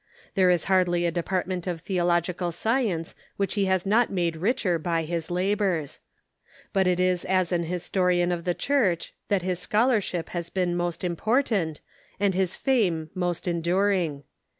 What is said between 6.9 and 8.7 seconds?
is as an historian of the